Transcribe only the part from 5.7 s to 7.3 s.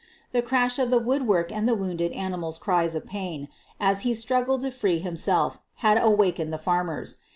i had awakened the farmers.